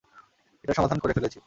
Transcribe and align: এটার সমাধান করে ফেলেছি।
এটার 0.63 0.77
সমাধান 0.77 0.99
করে 0.99 1.13
ফেলেছি। 1.13 1.39